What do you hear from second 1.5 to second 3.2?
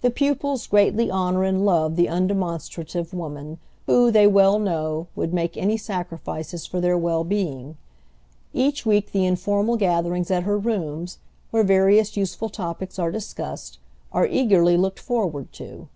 love the undemonstrative